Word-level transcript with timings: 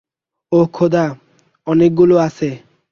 ওহ, 0.51 0.65
খোদা, 0.73 1.05
অনেকগুলো 1.67 2.15
আছে। 2.17 2.49